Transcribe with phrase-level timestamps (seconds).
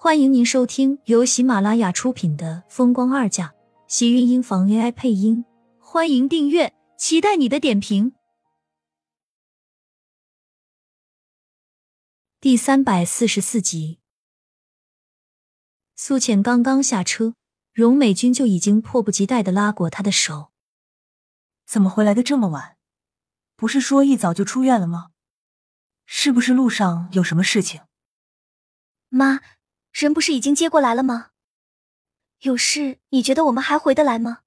[0.00, 3.48] 欢迎您收听由喜马拉雅出品的《风光二嫁》，
[3.88, 5.44] 喜运音房 AI 配音。
[5.80, 8.12] 欢迎订阅，期待你的点评。
[12.40, 13.98] 第三百四十四集，
[15.96, 17.34] 苏浅刚刚下车，
[17.72, 20.52] 荣美君就已经迫不及待的拉过她的手。
[21.66, 22.76] 怎么回来的这么晚？
[23.56, 25.10] 不是说一早就出院了吗？
[26.06, 27.80] 是不是路上有什么事情？
[29.08, 29.40] 妈。
[29.98, 31.30] 人不是已经接过来了吗？
[32.42, 34.42] 有事你觉得我们还回得来吗？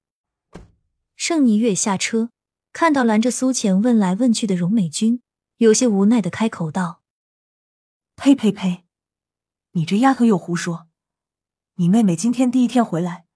[1.14, 2.30] 盛霓月下车，
[2.72, 5.20] 看到拦着苏浅问来问去的荣美君，
[5.58, 7.02] 有些无奈的开口道
[8.16, 8.86] ：“呸呸呸！
[9.72, 10.88] 你这丫头又胡说！
[11.74, 13.26] 你妹妹今天第一天回来，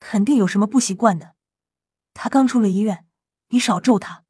[0.00, 1.36] 肯定有什么不习惯的。
[2.14, 3.06] 她刚出了医院，
[3.50, 4.24] 你少咒她。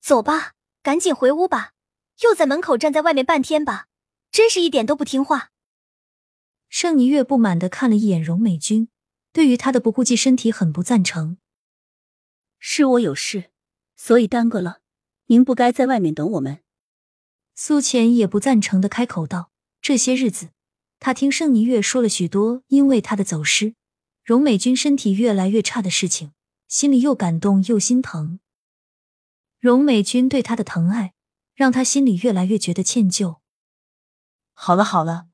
[0.00, 1.74] 走吧，赶紧回屋吧，
[2.22, 3.86] 又在门口站在外面半天吧，
[4.32, 5.50] 真是一点都不听话。”
[6.78, 8.90] 盛尼月不满的看了一眼荣美君，
[9.32, 11.38] 对于她的不顾忌身体很不赞成。
[12.58, 13.50] 是我有事，
[13.96, 14.80] 所以耽搁了。
[15.28, 16.58] 您不该在外面等我们。
[17.54, 19.50] 苏浅也不赞成的开口道
[19.80, 20.50] ：“这些日子，
[21.00, 23.74] 他听盛尼月说了许多因为他的走失，
[24.22, 26.32] 荣美君身体越来越差的事情，
[26.68, 28.38] 心里又感动又心疼。
[29.58, 31.14] 荣美君对他的疼爱，
[31.54, 33.38] 让他心里越来越觉得歉疚。
[34.52, 35.28] 好了好了。”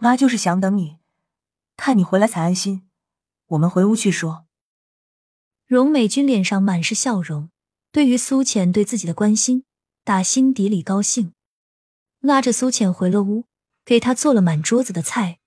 [0.00, 0.97] 妈就是想等你，
[1.78, 2.90] 看你回来才安心。
[3.46, 4.46] 我们回屋去说。
[5.64, 7.50] 荣美君脸上满是笑容，
[7.92, 9.64] 对于苏浅对自己的关心，
[10.02, 11.32] 打心底里高兴，
[12.18, 13.44] 拉着苏浅回了屋，
[13.84, 15.38] 给她做了满桌子的菜。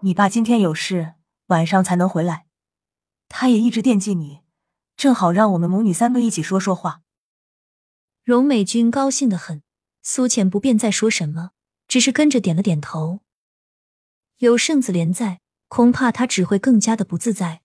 [0.00, 1.14] 你爸今天有事，
[1.48, 2.46] 晚上才能回来，
[3.28, 4.40] 他也一直惦记你，
[4.96, 7.02] 正好让我们母女三个一起说说话。
[8.24, 9.62] 荣美君高兴的很，
[10.02, 11.50] 苏浅不便再说什么，
[11.86, 13.20] 只是跟着点了点头。
[14.40, 17.60] 有圣子莲在，恐怕他只会更加的不自在。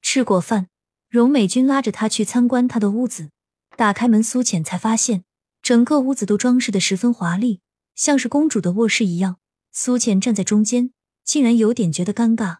[0.00, 0.66] 吃过饭，
[1.08, 3.30] 荣美君拉着他去参观他的屋子。
[3.76, 5.22] 打开门，苏浅才发现
[5.62, 7.60] 整个屋子都装饰的十分华丽，
[7.94, 9.38] 像是公主的卧室一样。
[9.70, 12.58] 苏浅站在中间，竟然有点觉得尴尬。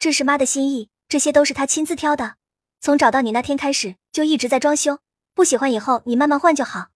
[0.00, 2.34] 这是妈的心意，这些都是她亲自挑的。
[2.80, 4.98] 从找到你那天开始，就一直在装修。
[5.34, 6.88] 不喜欢以后你慢慢换就好。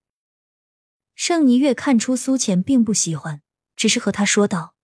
[1.15, 3.41] 盛霓月看出苏浅并不喜欢，
[3.77, 4.75] 只是和他说道。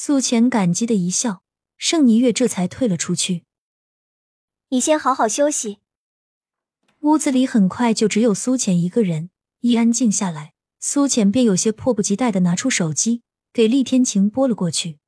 [0.00, 1.42] 苏浅感激的一笑，
[1.76, 3.42] 盛霓月这才退了出去。
[4.68, 5.78] 你先好好休息。
[7.00, 13.22] 屋子里很快就只有苏浅一个人，一安静下来，苏浅便有些迫不及待的拿出手机
[13.52, 15.00] 给厉天晴拨了过去。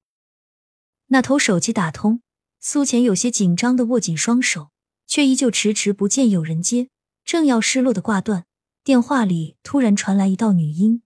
[1.06, 2.20] 那头手机打通，
[2.58, 4.72] 苏浅有些紧张的握紧双手，
[5.06, 6.88] 却依旧迟迟不见有人接，
[7.24, 8.44] 正要失落的挂断，
[8.82, 11.04] 电话里突然传来一道女音。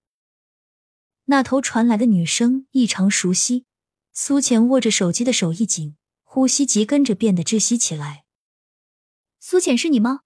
[1.26, 3.66] 那头传来的女声异常熟悉。
[4.16, 8.25] 苏浅握着手机的手一紧，呼吸急跟着变得窒息起来。
[9.41, 10.20] 苏浅，是你吗？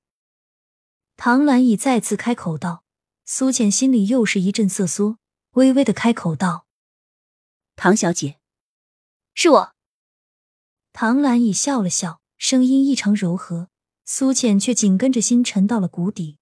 [1.17, 2.85] 唐兰已再次开口道。
[3.25, 5.19] 苏浅心里又是一阵瑟缩，
[5.53, 6.67] 微微的开口道
[7.77, 8.39] ：“唐小姐，
[9.35, 9.75] 是我。”
[10.93, 13.69] 唐兰已笑了笑，声音异常柔和。
[14.05, 16.39] 苏浅却紧跟着心沉到了谷底。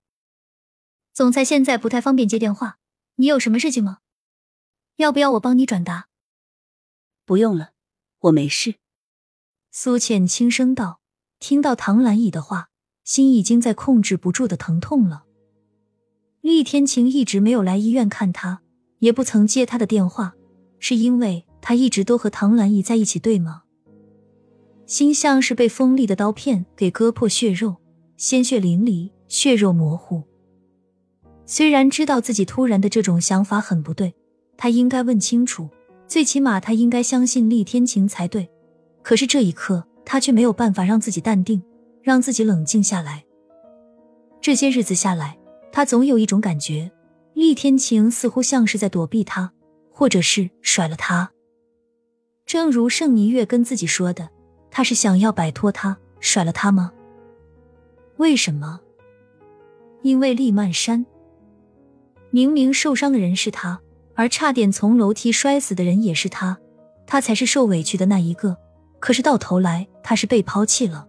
[1.13, 2.79] 总裁现在不太方便接电话，
[3.17, 3.99] 你有什么事情吗？
[4.97, 6.09] 要不要我帮你转达？
[7.27, 7.73] 不用了，
[8.21, 8.77] 我没事。”
[9.71, 11.01] 苏浅轻声道。
[11.39, 12.71] 听到唐兰乙的话，
[13.05, 15.25] 心已经在控制不住的疼痛了。
[16.41, 18.63] 厉天晴一直没有来医院看他，
[19.01, 20.35] 也不曾接他的电话，
[20.79, 23.65] 是因为他一直都和唐兰乙在一起，对吗？
[24.87, 27.77] 心像是被锋利的刀片给割破血肉，
[28.17, 30.23] 鲜血淋漓，血肉模糊。
[31.45, 34.15] 虽然知道自己突然的这种想法很不对，
[34.57, 35.69] 他应该问清楚。
[36.09, 38.49] 最起码他应该相信厉天晴才对，
[39.03, 41.63] 可是这一刻他却没有办法让自己淡定，
[42.03, 43.25] 让自己冷静下来。
[44.41, 45.37] 这些日子下来，
[45.73, 46.91] 他总有一种感觉，
[47.35, 49.53] 厉天晴似乎像是在躲避他，
[49.91, 51.31] 或者是甩了他。
[52.45, 54.29] 正如盛霓月跟自己说的，
[54.71, 56.93] 他是想要摆脱他，甩了他吗？
[58.19, 58.81] 为什么？
[60.03, 61.05] 因为厉曼山
[62.31, 63.81] 明明受伤的人是他。
[64.17, 66.59] 而差点从楼梯摔死的人也是他，
[67.07, 68.57] 他才是受委屈的那一个。
[68.99, 71.07] 可是到头来，他是被抛弃了。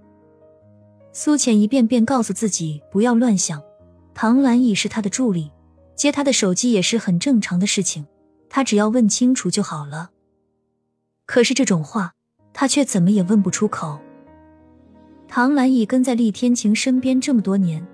[1.13, 3.59] 苏浅一遍遍告诉自己不要乱想，
[4.13, 5.50] 唐兰已是他的助理，
[5.95, 8.06] 接他的手机也是很正常的事情，
[8.50, 10.12] 他只要问清楚就好了。
[11.25, 12.13] 可是这种话，
[12.53, 14.00] 他却怎么也问不出口。
[15.30, 17.86] 唐兰已跟在厉天晴身边这么多年，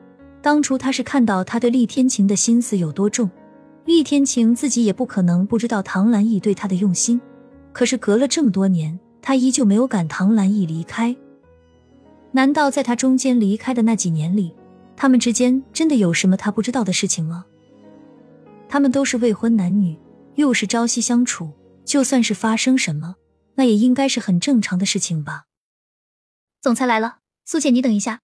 [0.41, 3.29] 当初他是看到他对厉天晴的心思有多重。
[3.85, 7.19] 厉天晴自己也不可能不知道唐兰义对他的用心，
[7.71, 11.15] 可是隔了这么多年，他依旧没有赶唐兰义离开。
[12.31, 14.55] 难道在他中间离开的那几年里，
[14.95, 17.45] 他们之间真的有什么他不知道的事情吗？
[18.69, 19.99] 他们都是未婚男女，
[20.35, 21.51] 又是朝夕相处，
[21.85, 23.15] 就算是发生什么，
[23.55, 25.43] 那也应该是很正常的事情吧。
[26.61, 28.21] 总裁来了，苏浅，你等一下。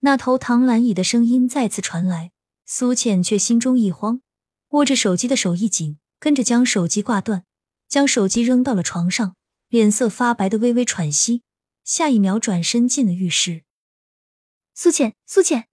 [0.00, 2.30] 那头唐兰椅的声音再次传来，
[2.66, 4.20] 苏浅却心中一慌，
[4.74, 7.44] 握着手机的手一紧，跟着将手机挂断，
[7.88, 9.36] 将手机扔到了床上，
[9.68, 11.42] 脸色发白的微微喘息，
[11.84, 13.62] 下一秒转身进了浴室。
[14.74, 15.68] 苏浅，苏浅。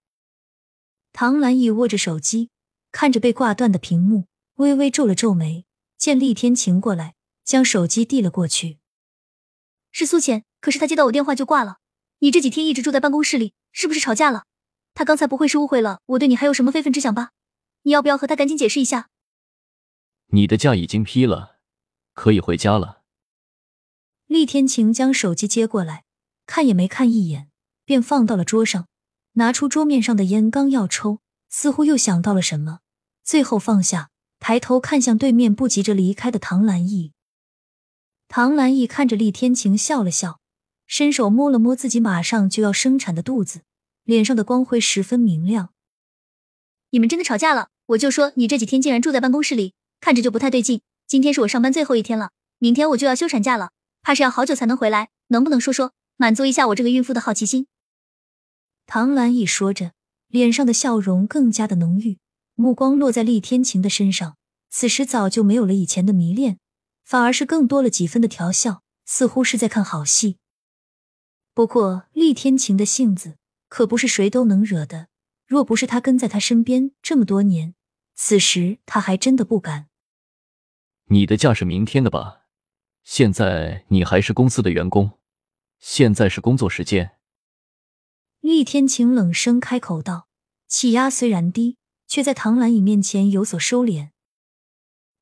[1.12, 2.50] 唐兰椅握着手机。
[2.92, 5.66] 看着被挂断的屏幕，微微皱了皱眉。
[5.98, 7.16] 见厉天晴过来，
[7.46, 8.80] 将手机递了过去。
[9.94, 11.78] 是苏浅，可是他接到我电话就挂了。
[12.20, 14.44] 你这几天一直住在办公室里，是不是吵架了？
[14.94, 17.32] 他刚才不会是误会了我对你还有什么非分之想吧？
[17.84, 19.10] 你要不要和他赶紧解释一下？
[20.28, 21.60] 你的假已经批了，
[22.14, 23.02] 可以回家了。
[24.28, 26.06] 厉天晴将手机接过来，
[26.46, 27.50] 看也没看一眼，
[27.84, 28.88] 便放到了桌上，
[29.34, 31.20] 拿出桌面上的烟，刚要抽。
[31.54, 32.80] 似乎又想到了什么，
[33.26, 37.12] 最后放下，抬头看向对面不急着离开的唐兰逸。
[38.30, 40.40] 唐兰逸看着厉天晴笑了笑，
[40.88, 43.64] 伸手摸了摸自己马上就要生产的肚子，
[44.06, 45.74] 脸上的光辉十分明亮。
[46.92, 47.71] 你们真的吵架了？
[47.92, 50.82] 我就说你这几天竟然住在办公室里，看着就不太对劲。
[51.08, 53.72] 今天是我上班最后一天了，明天我就要休产假了，
[54.02, 55.10] 怕是要好久才能回来。
[55.28, 57.68] 能不能说说，满足一下我这个孕妇的好奇心？
[58.86, 59.92] 唐兰一说着。
[60.30, 62.18] 脸上的笑容更加的浓郁，
[62.56, 64.38] 目光落在厉天晴的身上，
[64.70, 66.58] 此时早就没有了以前的迷恋，
[67.04, 70.38] 反而是更多了几分的调笑，似乎是在看好戏。
[71.54, 73.36] 不过厉天晴的性子
[73.68, 75.08] 可不是谁都能惹的，
[75.46, 77.76] 若不是他跟在他身边这么多年，
[78.16, 79.88] 此时他还真的不敢。
[81.06, 82.46] 你的假是明天的吧？
[83.04, 85.20] 现在你还是公司的员工，
[85.80, 87.18] 现在是工作时间。
[88.40, 90.28] 厉天晴冷声开口道，
[90.68, 91.78] 气压虽然低，
[92.08, 94.10] 却在唐兰乙面前有所收敛。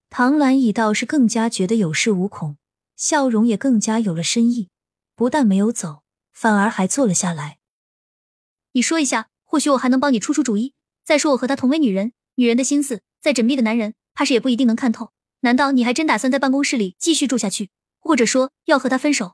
[0.10, 2.58] 唐兰乙倒是更加觉得有恃无恐，
[2.96, 4.70] 笑容也更加有了深意，
[5.16, 7.60] 不但没有走，反而还坐了下来。
[8.74, 10.74] 你说一下，或许我还能帮你出出主意。
[11.04, 15.12] 再说我和她同为女人，女人的心思再缜密的男人，怕是也不一定能看透。
[15.42, 17.70] 难道你还真打算在办公室里继续住下去，
[18.00, 19.34] 或者说要和他分手？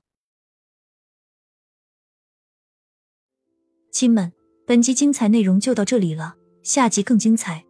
[3.92, 4.34] 亲们，
[4.66, 7.64] 本集精彩内容就到这里了，下集更精彩，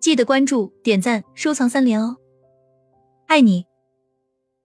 [0.00, 2.16] 记得关注、点赞、收藏三连哦！
[3.26, 3.66] 爱你。